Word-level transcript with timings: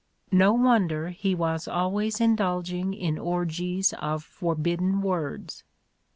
No 0.31 0.53
wonder 0.53 1.09
he 1.09 1.35
was 1.35 1.67
always 1.67 2.19
indulging 2.19 2.95
in 2.95 3.19
orgies 3.19 3.93
of 4.01 4.23
forbidden 4.23 5.03
words. 5.03 5.63